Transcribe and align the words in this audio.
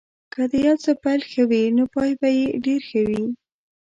که 0.33 0.41
د 0.51 0.53
یو 0.67 0.75
څه 0.83 0.91
پيل 1.03 1.21
ښه 1.31 1.43
وي 1.49 1.63
نو 1.77 1.83
پای 1.93 2.11
به 2.19 2.29
یې 2.37 2.47
ډېر 2.65 2.81
ښه 2.89 3.01
وي. 3.07 3.23